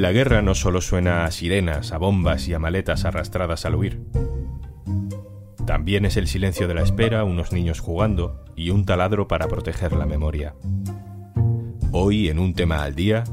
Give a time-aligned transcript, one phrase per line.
[0.00, 4.02] La guerra no solo suena a sirenas, a bombas y a maletas arrastradas al huir.
[5.66, 9.92] También es el silencio de la espera, unos niños jugando y un taladro para proteger
[9.92, 10.54] la memoria.
[11.92, 13.24] Hoy, en un tema al día,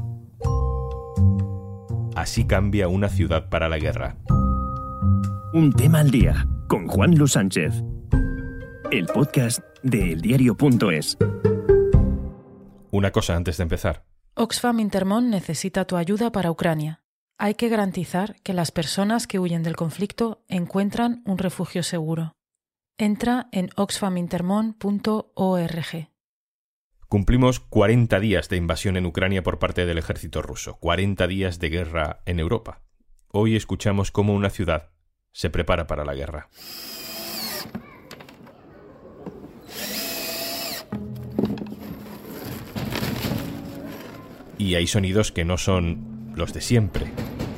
[2.14, 4.18] así cambia una ciudad para la guerra.
[5.54, 7.82] Un tema al día con Juan Luis Sánchez.
[8.90, 11.16] El podcast de eldiario.es.
[12.90, 14.07] Una cosa antes de empezar.
[14.40, 17.02] Oxfam Intermón necesita tu ayuda para Ucrania.
[17.38, 22.36] Hay que garantizar que las personas que huyen del conflicto encuentran un refugio seguro.
[22.98, 26.08] Entra en oxfamintermon.org.
[27.08, 31.70] Cumplimos 40 días de invasión en Ucrania por parte del ejército ruso, 40 días de
[31.70, 32.82] guerra en Europa.
[33.32, 34.90] Hoy escuchamos cómo una ciudad
[35.32, 36.48] se prepara para la guerra.
[44.58, 47.06] Y hay sonidos que no son los de siempre,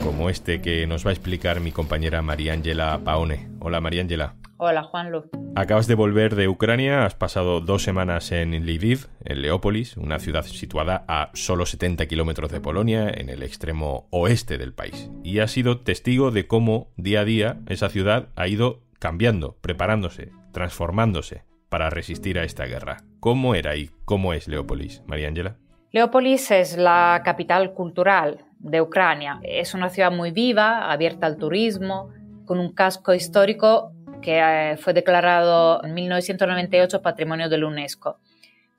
[0.04, 3.48] como este que nos va a explicar mi compañera Mariángela Paone.
[3.58, 4.36] Hola Mariángela.
[4.58, 5.30] Hola Juanlu.
[5.56, 10.44] Acabas de volver de Ucrania, has pasado dos semanas en Lviv, en Leópolis, una ciudad
[10.44, 15.10] situada a solo 70 kilómetros de Polonia, en el extremo oeste del país.
[15.24, 20.32] Y has sido testigo de cómo día a día esa ciudad ha ido cambiando, preparándose,
[20.52, 22.98] transformándose para resistir a esta guerra.
[23.20, 25.56] ¿Cómo era y cómo es Leópolis, Mariángela?
[25.92, 29.40] Leópolis es la capital cultural de Ucrania.
[29.42, 32.10] Es una ciudad muy viva, abierta al turismo,
[32.44, 38.18] con un casco histórico que eh, fue declarado en 1998 Patrimonio de la UNESCO.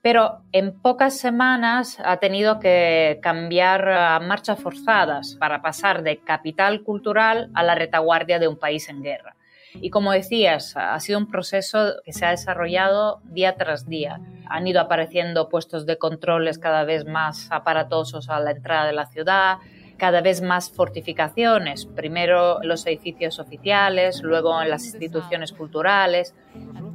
[0.02, 6.82] Pero en pocas semanas ha tenido que cambiar a marchas forzadas para pasar de capital
[6.82, 9.36] cultural a la retaguardia de un país en guerra.
[9.76, 14.20] Y como decías, ha sido un proceso que se ha desarrollado día tras día.
[14.48, 19.06] Han ido apareciendo puestos de controles cada vez más aparatosos a la entrada de la
[19.08, 19.58] ciudad,
[20.02, 26.34] cada vez más fortificaciones, primero los edificios oficiales, luego en las instituciones culturales.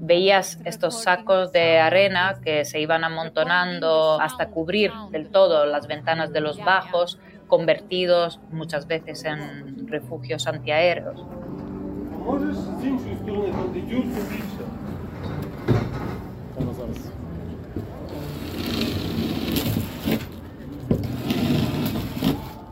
[0.00, 6.32] Veías estos sacos de arena que se iban amontonando hasta cubrir del todo las ventanas
[6.32, 11.24] de los bajos, convertidos muchas veces en refugios antiaéreos.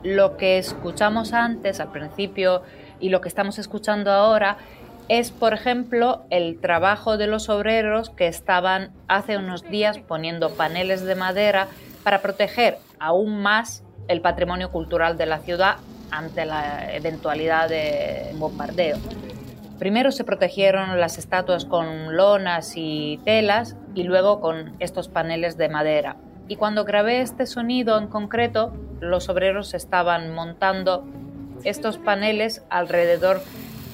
[0.05, 2.63] Lo que escuchamos antes, al principio,
[3.01, 4.59] y lo que estamos escuchando ahora,
[5.09, 11.05] es, por ejemplo, el trabajo de los obreros que estaban hace unos días poniendo paneles
[11.05, 11.69] de madera
[12.03, 15.77] para proteger aún más el patrimonio cultural de la ciudad
[16.11, 18.99] ante la eventualidad de bombardeo.
[19.79, 25.69] Primero se protegieron las estatuas con lonas y telas y luego con estos paneles de
[25.69, 26.17] madera.
[26.47, 31.05] Y cuando grabé este sonido en concreto, los obreros estaban montando
[31.65, 33.41] estos paneles alrededor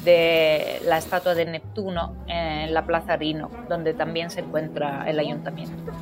[0.05, 5.93] de la estatua de Neptuno en la Plaza Rino, donde también se encuentra el ayuntamiento.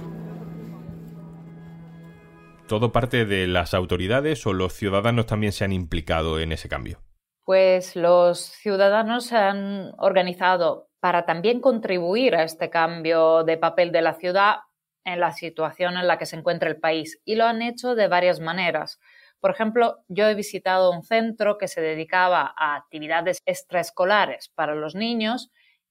[2.67, 7.00] ¿Todo parte de las autoridades o los ciudadanos también se han implicado en ese cambio?
[7.49, 14.03] Pues los ciudadanos se han organizado para también contribuir a este cambio de papel de
[14.03, 14.57] la ciudad
[15.03, 18.07] en la situación en la que se encuentra el país y lo han hecho de
[18.07, 19.01] varias maneras.
[19.41, 24.95] Por ejemplo, yo he visitado un centro que se dedicaba a actividades extraescolares para los
[24.95, 25.51] niños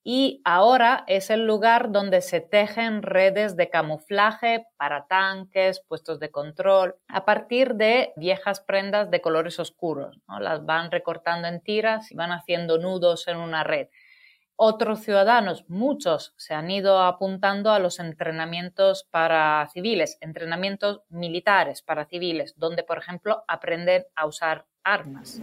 [0.10, 6.32] y ahora es el lugar donde se tejen redes de camuflaje para tanques, puestos de
[6.32, 10.18] control, a partir de viejas prendas de colores oscuros.
[10.40, 13.90] Las van recortando en tiras y van haciendo nudos en una red
[14.60, 22.06] otros ciudadanos, muchos, se han ido apuntando a los entrenamientos para civiles, entrenamientos militares para
[22.06, 25.40] civiles, donde, por ejemplo, aprenden a usar armas.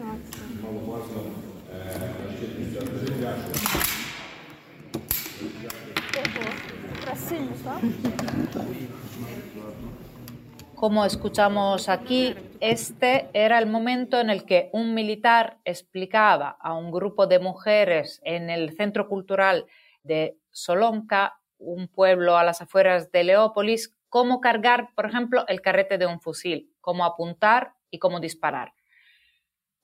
[10.75, 16.91] Como escuchamos aquí, este era el momento en el que un militar explicaba a un
[16.91, 19.67] grupo de mujeres en el Centro Cultural
[20.03, 25.97] de Solonka, un pueblo a las afueras de Leópolis, cómo cargar, por ejemplo, el carrete
[25.97, 28.75] de un fusil, cómo apuntar y cómo disparar.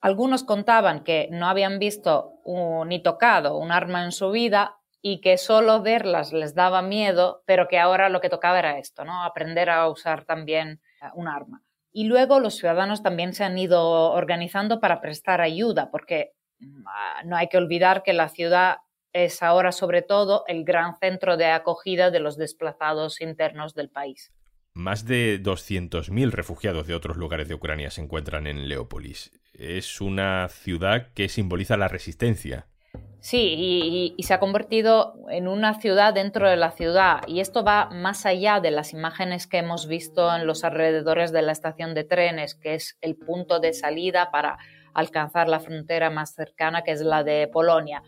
[0.02, 2.34] Algunos contaban que no habían visto
[2.86, 7.68] ni tocado un arma en su vida y que solo verlas les daba miedo, pero
[7.68, 9.24] que ahora lo que tocaba era esto, ¿no?
[9.24, 10.80] Aprender a usar también
[11.14, 11.62] un arma.
[11.92, 17.22] Y luego los ciudadanos también se han ido organizando para prestar ayuda, porque mm, ah,
[17.24, 18.78] no hay que olvidar que la ciudad
[19.12, 24.32] es ahora sobre todo el gran centro de acogida de los desplazados internos del país.
[24.72, 29.32] Más de 200.000 refugiados de otros lugares de Ucrania se encuentran en Leópolis.
[29.52, 32.69] Es una ciudad que simboliza la resistencia.
[33.20, 37.20] Sí, y, se ha convertido en una ciudad dentro de la ciudad.
[37.26, 41.42] Y esto va más allá de las imágenes que hemos visto en los alrededores de
[41.42, 44.56] la estación de trenes, que es el punto de salida para
[44.94, 48.02] alcanzar la frontera más cercana, que es la de Polonia.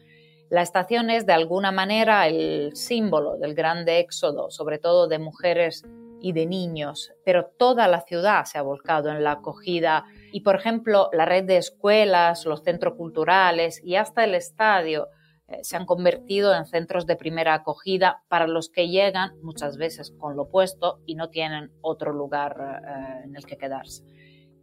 [0.49, 5.85] La estación es de alguna manera el símbolo del grande éxodo, sobre todo de mujeres
[6.23, 10.57] y de niños, pero toda la ciudad se ha volcado en la acogida y, por
[10.57, 15.09] ejemplo, la red de escuelas, los centros culturales y hasta el estadio
[15.49, 20.13] eh, se han convertido en centros de primera acogida para los que llegan muchas veces
[20.19, 24.05] con lo puesto y no tienen otro lugar eh, en el que quedarse.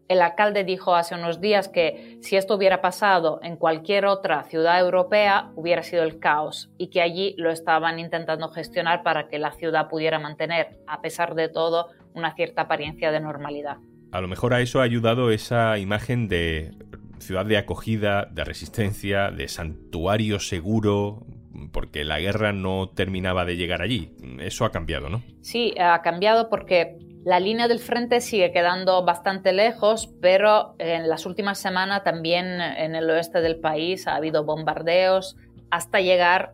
[0.09, 4.79] El alcalde dijo hace unos días que si esto hubiera pasado en cualquier otra ciudad
[4.79, 9.51] europea hubiera sido el caos y que allí lo estaban intentando gestionar para que la
[9.51, 13.77] ciudad pudiera mantener, a pesar de todo, una cierta apariencia de normalidad.
[14.11, 16.71] A lo mejor a eso ha ayudado esa imagen de
[17.19, 21.23] ciudad de acogida, de resistencia, de santuario seguro,
[21.71, 24.15] porque la guerra no terminaba de llegar allí.
[24.39, 25.21] Eso ha cambiado, ¿no?
[25.41, 31.25] Sí, ha cambiado porque la línea del frente sigue quedando bastante lejos, pero en las
[31.25, 35.35] últimas semanas también en el oeste del país ha habido bombardeos
[35.69, 36.53] hasta llegar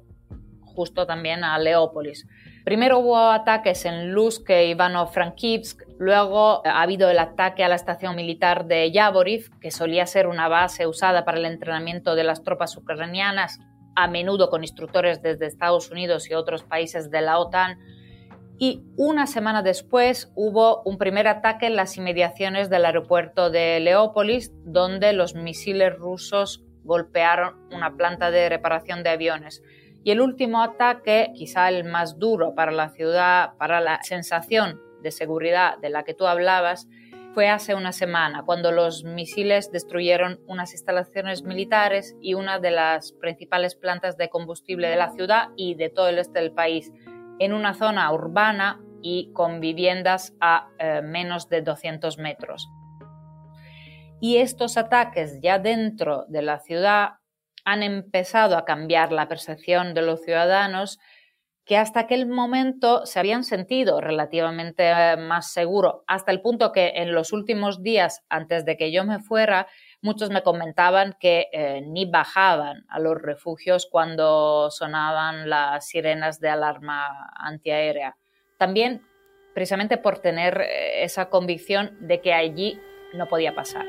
[0.62, 2.28] justo también a Leópolis.
[2.66, 8.16] Primero hubo ataques en Lusk y Ivano-Frankivsk, luego ha habido el ataque a la estación
[8.16, 12.76] militar de Yavoriv, que solía ser una base usada para el entrenamiento de las tropas
[12.76, 13.60] ucranianas,
[13.96, 17.78] a menudo con instructores desde Estados Unidos y otros países de la OTAN
[18.58, 24.52] y una semana después hubo un primer ataque en las inmediaciones del aeropuerto de Leópolis,
[24.64, 29.62] donde los misiles rusos golpearon una planta de reparación de aviones.
[30.06, 35.12] Y el último ataque, quizá el más duro para la ciudad, para la sensación de
[35.12, 36.88] seguridad de la que tú hablabas,
[37.34, 43.12] fue hace una semana, cuando los misiles destruyeron unas instalaciones militares y una de las
[43.12, 46.94] principales plantas de combustible de la ciudad y de todo el este del país
[47.40, 52.68] en una zona urbana y con viviendas a eh, menos de 200 metros.
[54.20, 57.16] Y estos ataques ya dentro de la ciudad
[57.66, 61.00] han empezado a cambiar la percepción de los ciudadanos
[61.66, 66.94] que hasta aquel momento se habían sentido relativamente eh, más seguros, hasta el punto que
[66.96, 69.68] en los últimos días, antes de que yo me fuera,
[70.06, 76.50] muchos me comentaban que eh, ni bajaban a los refugios cuando sonaban las sirenas de
[76.50, 78.16] alarma antiaérea.
[78.60, 79.02] También
[79.56, 82.80] precisamente por tener eh, esa convicción de que allí
[83.16, 83.88] no podía pasar.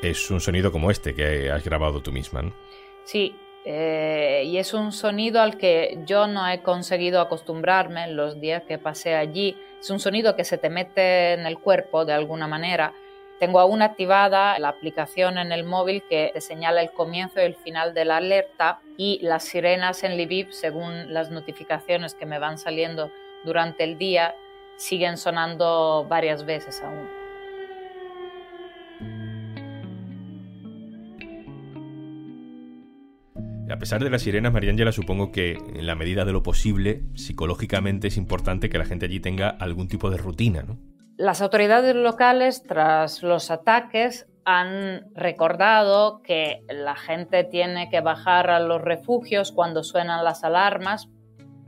[0.00, 2.54] Es un sonido como este que has grabado tú misma, ¿no?
[3.02, 3.34] Sí,
[3.64, 8.62] eh, y es un sonido al que yo no he conseguido acostumbrarme en los días
[8.62, 9.56] que pasé allí.
[9.80, 12.92] Es un sonido que se te mete en el cuerpo de alguna manera.
[13.38, 17.54] Tengo aún activada la aplicación en el móvil que te señala el comienzo y el
[17.54, 22.58] final de la alerta y las sirenas en Lviv, según las notificaciones que me van
[22.58, 23.12] saliendo
[23.44, 24.34] durante el día,
[24.76, 27.17] siguen sonando varias veces aún.
[33.70, 38.08] A pesar de las sirenas, Mariangela, supongo que en la medida de lo posible, psicológicamente
[38.08, 40.78] es importante que la gente allí tenga algún tipo de rutina, ¿no?
[41.16, 48.60] Las autoridades locales, tras los ataques, han recordado que la gente tiene que bajar a
[48.60, 51.08] los refugios cuando suenan las alarmas,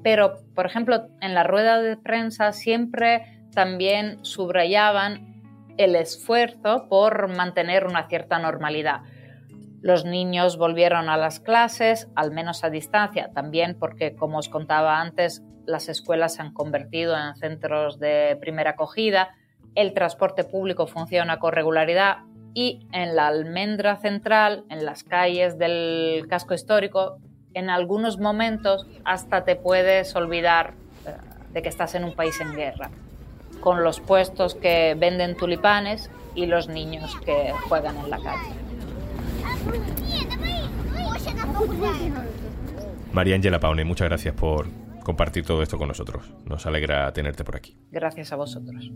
[0.03, 5.43] pero, por ejemplo, en la rueda de prensa siempre también subrayaban
[5.77, 9.03] el esfuerzo por mantener una cierta normalidad.
[9.83, 15.01] Los niños volvieron a las clases, al menos a distancia, también porque, como os contaba
[15.01, 19.31] antes, las escuelas se han convertido en centros de primera acogida,
[19.75, 22.19] el transporte público funciona con regularidad
[22.53, 27.19] y en la almendra central, en las calles del casco histórico,
[27.55, 30.75] en algunos momentos hasta te puedes olvidar
[31.07, 31.15] eh,
[31.53, 32.91] de que estás en un país en guerra,
[33.61, 38.70] con los puestos que venden tulipanes y los niños que juegan en la calle.
[43.13, 44.69] María Angela Paune, muchas gracias por
[45.03, 46.33] compartir todo esto con nosotros.
[46.45, 47.77] Nos alegra tenerte por aquí.
[47.91, 48.91] Gracias a vosotros.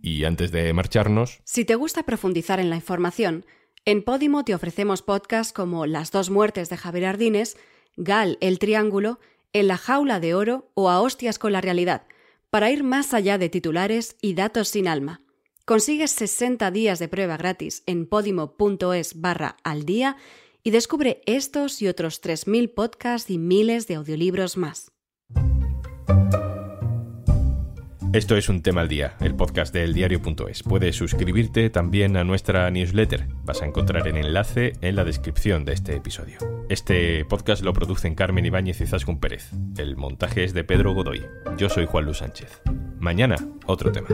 [0.00, 1.40] Y antes de marcharnos...
[1.44, 3.46] Si te gusta profundizar en la información,
[3.84, 7.56] en Podimo te ofrecemos podcasts como Las dos muertes de Javier Ardines,
[7.96, 9.20] Gal, el Triángulo,
[9.52, 12.02] En la jaula de oro o A hostias con la realidad,
[12.52, 15.22] para ir más allá de titulares y datos sin alma.
[15.64, 20.18] Consigue 60 días de prueba gratis en podimo.es barra al día
[20.62, 24.92] y descubre estos y otros 3.000 podcasts y miles de audiolibros más.
[28.12, 30.62] Esto es un tema al día, el podcast de eldiario.es.
[30.64, 33.26] Puedes suscribirte también a nuestra newsletter.
[33.42, 36.36] Vas a encontrar el enlace en la descripción de este episodio.
[36.68, 39.50] Este podcast lo producen Carmen Ibáñez y Zascun Pérez.
[39.78, 41.24] El montaje es de Pedro Godoy.
[41.56, 42.60] Yo soy Juan Luis Sánchez.
[42.98, 44.08] Mañana, otro tema.